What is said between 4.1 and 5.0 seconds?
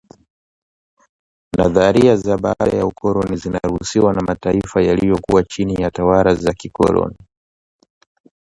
na mataifa